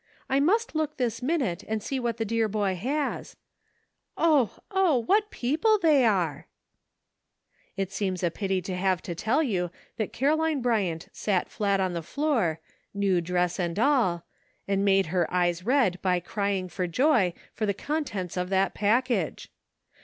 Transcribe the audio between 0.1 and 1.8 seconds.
I must look this minute